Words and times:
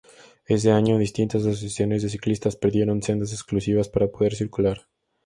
Ese 0.47 0.71
año, 0.71 0.97
distintas 0.97 1.45
asociaciones 1.45 2.01
de 2.01 2.09
ciclistas 2.09 2.55
pidieron 2.55 3.03
sendas 3.03 3.33
exclusivas 3.33 3.87
para 3.87 4.07
poder 4.09 4.33
circular. 4.33 4.87